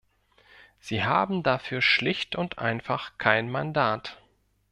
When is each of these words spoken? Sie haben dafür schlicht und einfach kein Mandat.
Sie 0.79 1.03
haben 1.03 1.43
dafür 1.43 1.79
schlicht 1.79 2.35
und 2.35 2.57
einfach 2.57 3.19
kein 3.19 3.51
Mandat. 3.51 4.19